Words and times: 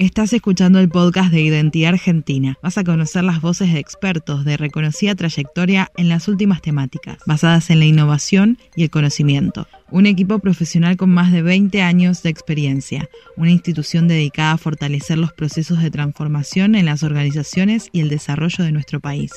Estás 0.00 0.32
escuchando 0.32 0.78
el 0.78 0.88
podcast 0.88 1.30
de 1.30 1.42
Identidad 1.42 1.92
Argentina. 1.92 2.56
Vas 2.62 2.78
a 2.78 2.84
conocer 2.84 3.22
las 3.22 3.42
voces 3.42 3.70
de 3.70 3.80
expertos 3.80 4.46
de 4.46 4.56
reconocida 4.56 5.14
trayectoria 5.14 5.92
en 5.94 6.08
las 6.08 6.26
últimas 6.26 6.62
temáticas, 6.62 7.18
basadas 7.26 7.68
en 7.68 7.80
la 7.80 7.84
innovación 7.84 8.56
y 8.74 8.84
el 8.84 8.88
conocimiento. 8.88 9.68
Un 9.90 10.06
equipo 10.06 10.38
profesional 10.38 10.96
con 10.96 11.10
más 11.10 11.32
de 11.32 11.42
20 11.42 11.82
años 11.82 12.22
de 12.22 12.30
experiencia, 12.30 13.10
una 13.36 13.50
institución 13.50 14.08
dedicada 14.08 14.52
a 14.52 14.56
fortalecer 14.56 15.18
los 15.18 15.34
procesos 15.34 15.82
de 15.82 15.90
transformación 15.90 16.76
en 16.76 16.86
las 16.86 17.02
organizaciones 17.02 17.90
y 17.92 18.00
el 18.00 18.08
desarrollo 18.08 18.64
de 18.64 18.72
nuestro 18.72 19.00
país. 19.00 19.30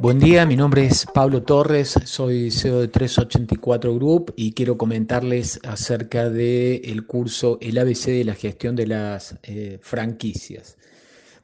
Buen 0.00 0.18
día, 0.18 0.46
mi 0.46 0.56
nombre 0.56 0.86
es 0.86 1.04
Pablo 1.04 1.42
Torres, 1.42 1.94
soy 2.06 2.50
CEO 2.50 2.80
de 2.80 2.88
384 2.88 3.94
Group 3.96 4.32
y 4.34 4.52
quiero 4.52 4.78
comentarles 4.78 5.60
acerca 5.62 6.30
del 6.30 7.06
curso 7.06 7.58
El 7.60 7.76
ABC 7.76 8.06
de 8.06 8.24
la 8.24 8.34
gestión 8.34 8.74
de 8.76 8.86
las 8.86 9.36
eh, 9.42 9.78
franquicias. 9.82 10.78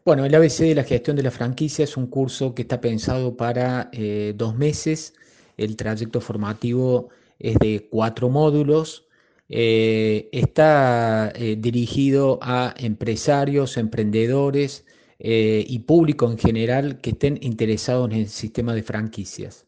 Bueno, 0.06 0.24
el 0.24 0.34
ABC 0.34 0.60
de 0.60 0.74
la 0.74 0.84
gestión 0.84 1.16
de 1.16 1.22
la 1.24 1.30
franquicia 1.30 1.84
es 1.84 1.98
un 1.98 2.06
curso 2.06 2.54
que 2.54 2.62
está 2.62 2.80
pensado 2.80 3.36
para 3.36 3.90
eh, 3.92 4.32
dos 4.34 4.56
meses. 4.56 5.12
El 5.58 5.76
trayecto 5.76 6.22
formativo 6.22 7.10
es 7.38 7.58
de 7.58 7.86
cuatro 7.90 8.30
módulos. 8.30 9.06
Eh, 9.50 10.30
está 10.32 11.30
dirigido 11.58 12.38
a 12.40 12.72
empresarios, 12.78 13.76
emprendedores, 13.76 14.86
eh, 15.18 15.64
y 15.66 15.80
público 15.80 16.30
en 16.30 16.38
general 16.38 17.00
que 17.00 17.10
estén 17.10 17.38
interesados 17.42 18.10
en 18.10 18.16
el 18.18 18.28
sistema 18.28 18.74
de 18.74 18.82
franquicias. 18.82 19.66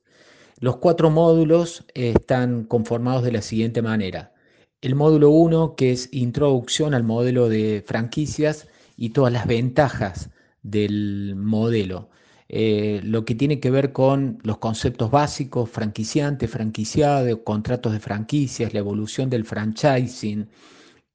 Los 0.60 0.76
cuatro 0.78 1.10
módulos 1.10 1.84
están 1.94 2.64
conformados 2.64 3.22
de 3.22 3.32
la 3.32 3.42
siguiente 3.42 3.80
manera. 3.80 4.34
El 4.80 4.94
módulo 4.94 5.30
1, 5.30 5.74
que 5.76 5.92
es 5.92 6.08
introducción 6.12 6.94
al 6.94 7.04
modelo 7.04 7.48
de 7.48 7.82
franquicias 7.86 8.68
y 8.96 9.10
todas 9.10 9.32
las 9.32 9.46
ventajas 9.46 10.30
del 10.62 11.34
modelo. 11.36 12.10
Eh, 12.48 13.00
lo 13.04 13.24
que 13.24 13.34
tiene 13.34 13.60
que 13.60 13.70
ver 13.70 13.92
con 13.92 14.38
los 14.42 14.58
conceptos 14.58 15.10
básicos, 15.10 15.68
franquiciante, 15.68 16.48
franquiciado, 16.48 17.44
contratos 17.44 17.92
de 17.92 18.00
franquicias, 18.00 18.72
la 18.72 18.80
evolución 18.80 19.28
del 19.28 19.44
franchising, 19.44 20.48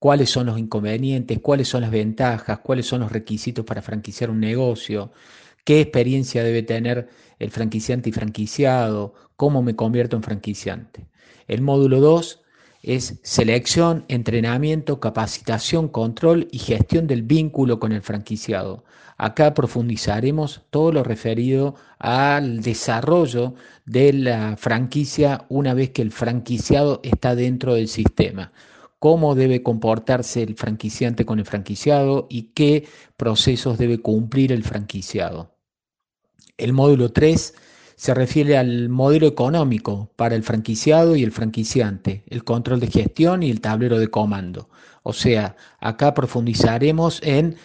cuáles 0.04 0.30
son 0.32 0.48
los 0.48 0.60
inconvenientes, 0.60 1.40
cuáles 1.40 1.70
son 1.70 1.80
las 1.80 1.90
ventajas, 1.90 2.60
cuáles 2.60 2.86
son 2.86 3.00
los 3.00 3.12
requisitos 3.14 3.64
para 3.64 3.82
franquiciar 3.82 4.30
un 4.30 4.42
negocio, 4.42 5.14
qué 5.64 5.80
experiencia 5.80 6.44
debe 6.44 6.62
tener 6.62 7.08
el 7.40 7.52
franquiciante 7.52 8.10
y 8.10 8.12
franquiciado, 8.12 9.14
cómo 9.38 9.64
me 9.64 9.78
convierto 9.78 10.18
en 10.18 10.24
franquiciante. 10.24 11.08
El 11.48 11.62
módulo 11.62 12.02
2 12.02 12.42
es 12.82 13.22
selección, 13.24 14.04
entrenamiento, 14.10 15.00
capacitación, 15.00 15.88
control 15.88 16.50
y 16.52 16.58
gestión 16.58 17.08
del 17.08 17.24
vínculo 17.24 17.80
con 17.80 17.94
el 17.94 18.02
franquiciado. 18.02 18.84
Acá 19.16 19.54
profundizaremos 19.54 20.64
todo 20.70 20.92
lo 20.92 21.06
referido 21.06 21.76
al 21.98 22.62
desarrollo 22.62 23.54
de 23.86 24.12
la 24.12 24.58
franquicia 24.58 25.46
una 25.48 25.74
vez 25.74 25.92
que 25.92 26.02
el 26.02 26.12
franquiciado 26.12 27.00
está 27.04 27.36
dentro 27.36 27.76
del 27.76 27.88
sistema 27.88 28.52
cómo 29.04 29.36
debe 29.36 29.64
comportarse 29.64 30.44
el 30.44 30.56
franquiciante 30.56 31.26
con 31.26 31.38
el 31.38 31.44
franquiciado 31.44 32.26
y 32.30 32.54
qué 32.54 32.88
procesos 33.18 33.78
debe 33.78 33.98
cumplir 33.98 34.54
el 34.54 34.64
franquiciado. 34.64 35.58
El 36.56 36.72
módulo 36.72 37.12
3 37.12 37.54
se 37.98 38.14
refiere 38.14 38.58
al 38.58 38.88
modelo 38.88 39.28
económico 39.28 40.14
para 40.16 40.36
el 40.36 40.44
franquiciado 40.44 41.18
y 41.18 41.24
el 41.26 41.34
franquiciante, 41.34 42.24
el 42.28 42.46
control 42.46 42.80
de 42.80 42.88
gestión 42.88 43.44
y 43.44 43.52
el 43.52 43.60
tablero 43.60 44.00
de 44.00 44.08
comando. 44.08 44.70
O 45.04 45.12
sea, 45.12 45.58
acá 45.82 46.14
profundizaremos 46.14 47.20
en 47.24 47.58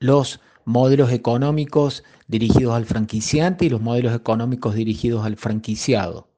los 0.00 0.40
modelos 0.66 1.12
económicos 1.12 2.04
dirigidos 2.28 2.74
al 2.74 2.84
franquiciante 2.84 3.64
y 3.64 3.70
los 3.70 3.80
modelos 3.80 4.14
económicos 4.14 4.74
dirigidos 4.74 5.24
al 5.24 5.36
franquiciado. 5.36 6.28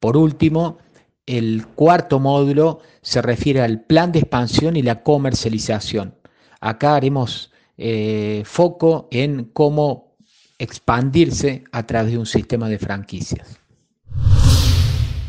Por 0.00 0.18
último, 0.18 0.76
el 1.26 1.66
cuarto 1.74 2.20
módulo 2.20 2.80
se 3.02 3.20
refiere 3.20 3.60
al 3.60 3.82
plan 3.82 4.12
de 4.12 4.20
expansión 4.20 4.76
y 4.76 4.82
la 4.82 5.02
comercialización. 5.02 6.14
Acá 6.60 6.94
haremos 6.94 7.52
eh, 7.76 8.42
foco 8.44 9.08
en 9.10 9.50
cómo 9.52 10.16
expandirse 10.58 11.64
a 11.72 11.84
través 11.86 12.12
de 12.12 12.18
un 12.18 12.26
sistema 12.26 12.68
de 12.68 12.78
franquicias. 12.78 13.58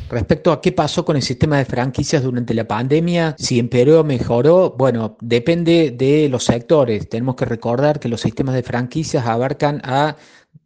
Respecto 0.10 0.54
a 0.54 0.62
qué 0.62 0.72
pasó 0.72 1.04
con 1.04 1.18
el 1.18 1.22
sistema 1.22 1.58
de 1.58 1.66
franquicias 1.66 2.24
durante 2.24 2.54
la 2.54 2.66
pandemia, 2.66 3.36
si 3.38 3.60
empeoró 3.60 4.00
o 4.00 4.04
mejoró, 4.06 4.74
bueno, 4.78 5.18
depende 5.20 5.92
de 5.92 6.30
los 6.30 6.46
sectores. 6.46 7.10
Tenemos 7.10 7.36
que 7.36 7.44
recordar 7.44 8.00
que 8.00 8.08
los 8.08 8.22
sistemas 8.22 8.56
de 8.56 8.64
franquicias 8.64 9.26
abarcan 9.26 9.82
a 9.84 10.16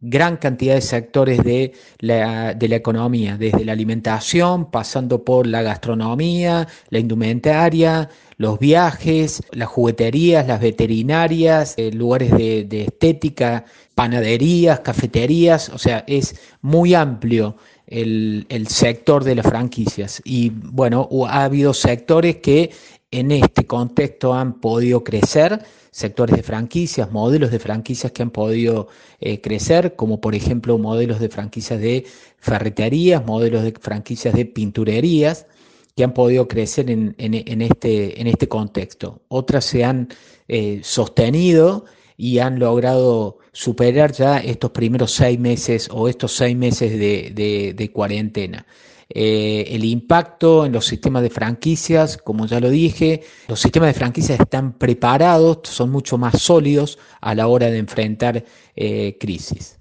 gran 0.00 0.36
cantidad 0.36 0.74
de 0.74 0.80
sectores 0.80 1.42
de 1.44 1.72
la, 1.98 2.54
de 2.54 2.68
la, 2.68 2.76
economía, 2.76 3.36
desde 3.36 3.64
la 3.64 3.72
alimentación, 3.72 4.70
pasando 4.70 5.24
por 5.24 5.46
la 5.46 5.62
gastronomía, 5.62 6.66
la 6.90 6.98
indumentaria, 6.98 8.08
los 8.36 8.58
viajes, 8.58 9.42
las 9.52 9.68
jugueterías, 9.68 10.46
las 10.46 10.60
veterinarias, 10.60 11.74
eh, 11.76 11.92
lugares 11.92 12.30
de, 12.32 12.64
de, 12.64 12.82
estética, 12.84 13.64
panaderías, 13.94 14.80
cafeterías, 14.80 15.68
o 15.68 15.78
sea, 15.78 16.04
es 16.06 16.34
muy 16.60 16.94
amplio 16.94 17.56
el, 17.86 18.46
el 18.48 18.66
sector 18.68 19.22
de 19.24 19.36
las 19.36 19.46
franquicias. 19.46 20.22
Y 20.24 20.50
bueno, 20.50 21.08
ha 21.28 21.44
habido 21.44 21.74
sectores 21.74 22.36
que 22.36 22.70
en 23.12 23.30
este 23.30 23.66
contexto 23.66 24.34
han 24.34 24.60
podido 24.60 25.04
crecer, 25.04 25.62
sectores 25.90 26.34
de 26.34 26.42
franquicias, 26.42 27.12
modelos 27.12 27.50
de 27.50 27.58
franquicias 27.58 28.10
que 28.10 28.22
han 28.22 28.30
podido 28.30 28.88
eh, 29.20 29.40
crecer, 29.40 29.94
como 29.94 30.20
por 30.20 30.34
ejemplo 30.34 30.78
modelos 30.78 31.20
de 31.20 31.28
franquicias 31.28 31.78
de 31.78 32.06
ferreterías, 32.38 33.24
modelos 33.24 33.62
de 33.62 33.72
franquicias 33.72 34.34
de 34.34 34.46
pinturerías, 34.46 35.46
que 35.94 36.04
han 36.04 36.14
podido 36.14 36.48
crecer 36.48 36.90
en, 36.90 37.14
este, 37.18 38.18
en 38.18 38.26
este, 38.26 38.48
contexto. 38.48 39.20
Otras 39.28 39.66
se 39.66 39.84
han 39.84 40.08
eh, 40.48 40.80
sostenido 40.82 41.84
y 42.16 42.38
han 42.38 42.58
logrado 42.58 43.41
superar 43.52 44.12
ya 44.12 44.38
estos 44.38 44.70
primeros 44.70 45.12
seis 45.12 45.38
meses 45.38 45.88
o 45.92 46.08
estos 46.08 46.32
seis 46.32 46.56
meses 46.56 46.98
de 46.98 47.90
cuarentena. 47.92 48.66
Eh, 49.14 49.74
el 49.74 49.84
impacto 49.84 50.64
en 50.64 50.72
los 50.72 50.86
sistemas 50.86 51.22
de 51.22 51.28
franquicias, 51.28 52.16
como 52.16 52.46
ya 52.46 52.60
lo 52.60 52.70
dije, 52.70 53.22
los 53.46 53.60
sistemas 53.60 53.88
de 53.88 53.94
franquicias 53.94 54.40
están 54.40 54.72
preparados, 54.72 55.58
son 55.64 55.90
mucho 55.90 56.16
más 56.16 56.40
sólidos 56.40 56.98
a 57.20 57.34
la 57.34 57.46
hora 57.46 57.70
de 57.70 57.76
enfrentar 57.76 58.42
eh, 58.74 59.18
crisis. 59.20 59.76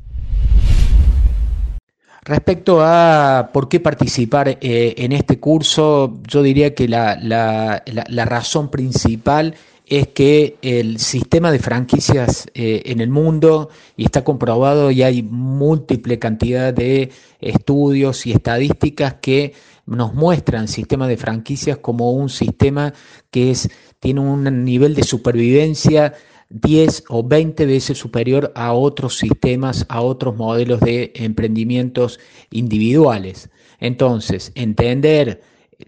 Respecto 2.23 2.81
a 2.81 3.51
por 3.53 3.69
qué 3.69 3.79
participar 3.79 4.49
eh, 4.49 4.95
en 4.97 5.13
este 5.13 5.39
curso, 5.39 6.19
yo 6.27 6.43
diría 6.43 6.75
que 6.75 6.89
la 6.89 8.25
razón 8.25 8.69
principal 8.69 9.55
es 9.91 10.07
que 10.07 10.57
el 10.61 10.99
sistema 10.99 11.51
de 11.51 11.59
franquicias 11.59 12.47
eh, 12.53 12.83
en 12.85 13.01
el 13.01 13.09
mundo, 13.09 13.69
y 13.97 14.05
está 14.05 14.23
comprobado 14.23 14.89
y 14.89 15.03
hay 15.03 15.21
múltiple 15.21 16.17
cantidad 16.17 16.73
de 16.73 17.11
estudios 17.41 18.25
y 18.25 18.31
estadísticas 18.31 19.15
que 19.15 19.53
nos 19.85 20.13
muestran 20.13 20.69
sistema 20.69 21.09
de 21.09 21.17
franquicias 21.17 21.77
como 21.79 22.13
un 22.13 22.29
sistema 22.29 22.93
que 23.31 23.51
es, 23.51 23.69
tiene 23.99 24.21
un 24.21 24.63
nivel 24.63 24.95
de 24.95 25.03
supervivencia 25.03 26.13
10 26.47 27.03
o 27.09 27.27
20 27.27 27.65
veces 27.65 27.97
superior 27.97 28.53
a 28.55 28.71
otros 28.71 29.17
sistemas, 29.17 29.85
a 29.89 29.99
otros 29.99 30.37
modelos 30.37 30.79
de 30.79 31.11
emprendimientos 31.15 32.17
individuales. 32.49 33.49
Entonces, 33.81 34.53
entender 34.55 35.41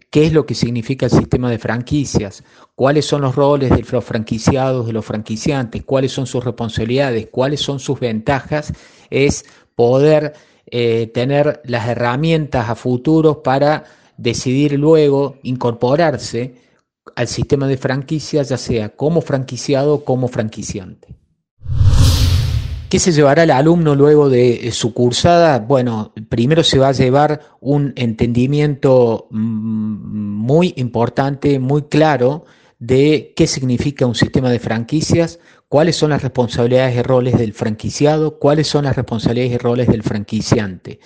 qué 0.09 0.25
es 0.25 0.33
lo 0.33 0.45
que 0.45 0.55
significa 0.55 1.05
el 1.05 1.11
sistema 1.11 1.49
de 1.49 1.59
franquicias, 1.59 2.43
cuáles 2.75 3.05
son 3.05 3.21
los 3.21 3.35
roles 3.35 3.69
de 3.69 3.83
los 3.91 4.03
franquiciados, 4.03 4.87
de 4.87 4.93
los 4.93 5.05
franquiciantes, 5.05 5.83
cuáles 5.83 6.11
son 6.11 6.27
sus 6.27 6.43
responsabilidades, 6.43 7.27
cuáles 7.31 7.61
son 7.61 7.79
sus 7.79 7.99
ventajas, 7.99 8.73
es 9.09 9.45
poder 9.75 10.33
eh, 10.65 11.11
tener 11.13 11.61
las 11.65 11.87
herramientas 11.87 12.69
a 12.69 12.75
futuro 12.75 13.43
para 13.43 13.83
decidir 14.17 14.73
luego 14.79 15.37
incorporarse 15.43 16.55
al 17.15 17.27
sistema 17.27 17.67
de 17.67 17.77
franquicias, 17.77 18.49
ya 18.49 18.57
sea 18.57 18.89
como 18.89 19.21
franquiciado 19.21 19.95
o 19.95 20.03
como 20.05 20.27
franquiciante. 20.27 21.15
¿Qué 22.93 22.99
se 22.99 23.11
llevará 23.11 23.41
el 23.41 23.49
alumno 23.49 23.95
luego 23.95 24.29
de 24.29 24.67
eh, 24.67 24.71
su 24.71 24.93
cursada? 24.93 25.57
Bueno, 25.57 26.13
primero 26.29 26.63
se 26.63 26.77
va 26.77 26.89
a 26.89 26.91
llevar 26.91 27.39
un 27.59 27.91
entendimiento 27.95 29.25
mm, 29.31 29.37
muy 29.39 30.75
importante, 30.77 31.57
muy 31.57 31.85
claro 31.85 32.45
de 32.77 33.33
qué 33.35 33.47
significa 33.47 34.05
un 34.05 34.13
sistema 34.13 34.51
de 34.51 34.59
franquicias, 34.59 35.39
cuáles 35.67 35.95
son 35.95 36.11
las 36.11 36.21
responsabilidades 36.21 36.95
y 36.95 37.01
roles 37.01 37.35
del 37.35 37.53
franquiciado, 37.53 38.37
cuáles 38.37 38.67
son 38.67 38.85
las 38.85 38.95
responsabilidades 38.95 39.53
y 39.53 39.57
roles 39.57 39.87
del 39.87 40.03
franquiciante. 40.03 40.99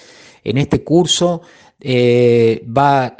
En 0.43 0.57
este 0.57 0.83
curso 0.83 1.41
eh, 1.79 2.65
va 2.67 3.15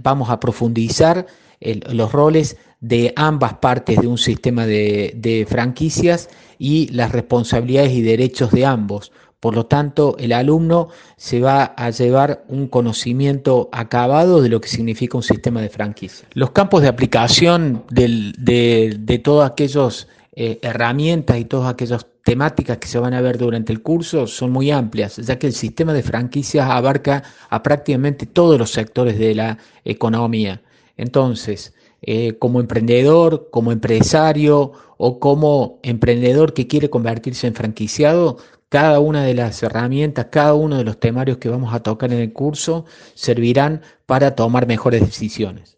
vamos 0.00 0.30
a 0.30 0.38
profundizar 0.38 1.26
los 1.60 2.12
roles 2.12 2.56
de 2.80 3.12
ambas 3.16 3.54
partes 3.54 4.00
de 4.00 4.06
un 4.06 4.18
sistema 4.18 4.66
de, 4.66 5.46
franquicias 5.48 6.28
y 6.58 6.88
las 6.88 7.12
responsabilidades 7.12 7.92
y 7.92 8.02
derechos 8.02 8.50
de 8.50 8.66
ambos. 8.66 9.12
Por 9.40 9.54
lo 9.54 9.66
tanto, 9.66 10.16
el 10.18 10.32
alumno 10.32 10.88
se 11.16 11.40
va 11.40 11.64
a 11.76 11.90
llevar 11.90 12.44
un 12.48 12.68
conocimiento 12.68 13.68
acabado 13.70 14.42
de 14.42 14.48
lo 14.48 14.60
que 14.60 14.68
significa 14.68 15.16
un 15.16 15.22
sistema 15.22 15.60
de 15.60 15.68
franquicia. 15.68 16.26
Los 16.32 16.50
campos 16.50 16.82
de 16.82 16.88
aplicación 16.88 17.84
de, 17.90 18.96
de 18.98 19.18
todas 19.18 19.50
aquellas 19.50 20.08
eh, 20.38 20.58
herramientas 20.60 21.38
y 21.38 21.46
todas 21.46 21.72
aquellas 21.72 22.06
temáticas 22.22 22.76
que 22.76 22.88
se 22.88 22.98
van 22.98 23.14
a 23.14 23.22
ver 23.22 23.38
durante 23.38 23.72
el 23.72 23.82
curso 23.82 24.26
son 24.26 24.50
muy 24.50 24.70
amplias, 24.70 25.16
ya 25.16 25.38
que 25.38 25.46
el 25.46 25.54
sistema 25.54 25.94
de 25.94 26.02
franquicias 26.02 26.68
abarca 26.68 27.22
a 27.48 27.62
prácticamente 27.62 28.26
todos 28.26 28.58
los 28.58 28.70
sectores 28.70 29.18
de 29.18 29.34
la 29.34 29.58
economía. 29.84 30.60
Entonces, 30.98 31.72
eh, 32.02 32.36
como 32.38 32.60
emprendedor, 32.60 33.48
como 33.50 33.72
empresario 33.72 34.72
o 34.96 35.18
como 35.18 35.80
emprendedor 35.82 36.54
que 36.54 36.66
quiere 36.66 36.90
convertirse 36.90 37.46
en 37.46 37.54
franquiciado, 37.54 38.38
cada 38.68 39.00
una 39.00 39.24
de 39.24 39.34
las 39.34 39.62
herramientas, 39.62 40.26
cada 40.30 40.54
uno 40.54 40.76
de 40.76 40.84
los 40.84 40.98
temarios 40.98 41.38
que 41.38 41.48
vamos 41.48 41.72
a 41.72 41.80
tocar 41.80 42.12
en 42.12 42.20
el 42.20 42.32
curso 42.32 42.84
servirán 43.14 43.82
para 44.06 44.34
tomar 44.34 44.66
mejores 44.66 45.00
decisiones. 45.02 45.75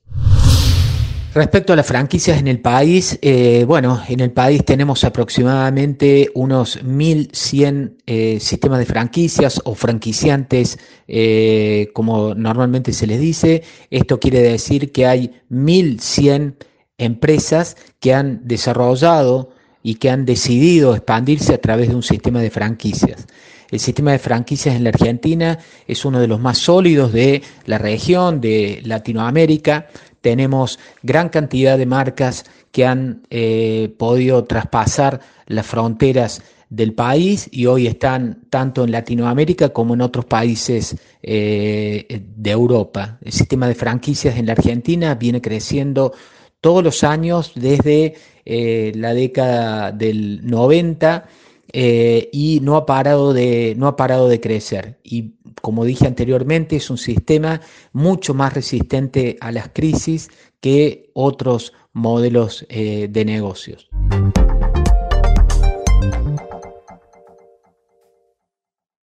Respecto 1.35 1.75
a 1.75 1.77
las 1.77 1.87
franquicias 1.87 2.39
en 2.39 2.49
el 2.49 2.59
país, 2.61 3.19
eh, 3.21 3.65
bueno, 3.67 4.03
en 4.09 4.21
el 4.21 4.31
país 4.31 4.65
tenemos 4.65 5.05
aproximadamente 5.05 6.31
unos 6.35 6.83
1.100 6.83 7.97
eh, 8.07 8.41
sistemas 8.41 8.79
de 8.79 8.87
franquicias 8.87 9.61
o 9.65 9.75
franquiciantes, 9.75 10.79
eh, 11.07 11.91
como 11.93 12.35
normalmente 12.35 12.95
se 12.95 13.07
les 13.07 13.21
dice. 13.21 13.63
Esto 13.91 14.19
quiere 14.19 14.41
decir 14.41 14.91
que 14.91 15.07
hay 15.07 15.33
1.100 15.51 16.55
empresas 16.97 17.77
que 18.01 18.15
han 18.15 18.41
desarrollado 18.49 19.51
y 19.83 19.97
que 19.97 20.11
han 20.11 20.25
decidido 20.25 20.95
expandirse 20.95 21.53
a 21.53 21.61
través 21.61 21.91
de 21.91 21.95
un 21.95 22.03
sistema 22.03 22.41
de 22.41 22.51
franquicias. 22.51 23.27
El 23.71 23.81
sistema 23.81 24.13
de 24.13 24.19
franquicias 24.19 24.75
en 24.75 24.85
la 24.85 24.91
Argentina 24.91 25.59
es 25.87 26.07
uno 26.07 26.21
de 26.21 26.27
los 26.27 26.41
más 26.41 26.57
sólidos 26.57 27.13
de 27.13 27.43
la 27.67 27.77
región, 27.77 28.41
de 28.41 28.81
Latinoamérica 28.83 29.89
tenemos 30.21 30.79
gran 31.03 31.29
cantidad 31.29 31.79
de 31.79 31.87
marcas 31.87 32.45
que 32.73 32.87
han 32.87 33.23
eh, 33.31 33.95
podido 33.99 34.45
traspasar 34.45 35.21
las 35.47 35.67
fronteras 35.67 36.43
del 36.71 36.93
país 36.93 37.49
y 37.51 37.67
hoy 37.67 37.87
están 37.87 38.43
tanto 38.51 38.85
en 38.85 38.93
Latinoamérica 38.93 39.71
como 39.71 39.95
en 39.95 40.03
otros 40.03 40.27
países 40.27 40.97
eh, 41.23 42.23
de 42.37 42.51
Europa. 42.51 43.19
El 43.23 43.33
sistema 43.33 43.67
de 43.67 43.75
franquicias 43.75 44.37
en 44.37 44.47
la 44.47 44.53
Argentina 44.53 45.15
viene 45.15 45.41
creciendo 45.41 46.13
todos 46.61 46.83
los 46.85 47.05
años 47.05 47.53
desde 47.55 48.15
eh, 48.45 48.93
la 48.97 49.15
década 49.15 49.93
del 49.93 50.47
90 50.47 51.27
y 51.73 52.61
no 52.63 52.77
ha, 52.77 52.87
parado 52.87 53.33
de, 53.33 53.75
no 53.77 53.87
ha 53.89 53.97
parado 53.97 54.29
de 54.29 54.41
crecer. 54.41 54.99
Y 55.03 55.35
como 55.61 55.85
dije 55.85 56.07
anteriormente, 56.07 56.77
es 56.77 56.91
un 56.91 56.99
sistema 56.99 57.61
mucho 57.93 58.35
más 58.35 58.55
resistente 58.55 59.37
a 59.41 59.53
las 59.53 59.69
crisis 59.69 60.31
que 60.61 61.11
otros 61.15 61.73
modelos 61.93 62.67
eh, 62.69 63.09
de 63.11 63.25
negocios. 63.25 63.89